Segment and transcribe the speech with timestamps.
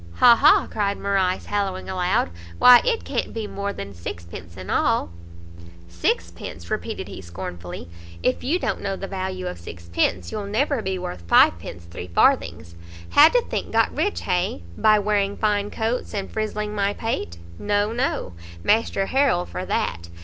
[0.15, 0.35] "Ha!
[0.35, 5.11] ha!" cried Morrice, hallowing aloud, "why it can't be more than sixpence in all!"
[5.89, 7.87] "Sixpence?" repeated he scornfully,
[8.23, 12.73] "if you don't know the value of sixpence, you'll never be worth fivepence three farthings.
[13.11, 14.63] How do think got rich, hay?
[14.75, 17.37] by wearing fine coats, and frizzling my pate?
[17.59, 18.33] No, no;
[18.63, 20.09] Master Harrel for that!